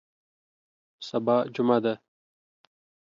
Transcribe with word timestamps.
سبا 1.07 1.37
جمعه 1.53 1.79
ده 1.83 1.93